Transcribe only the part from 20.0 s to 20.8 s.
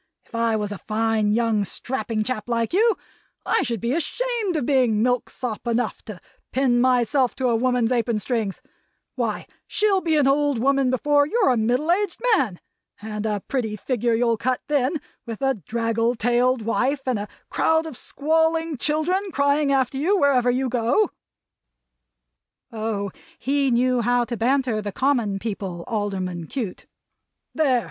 wherever you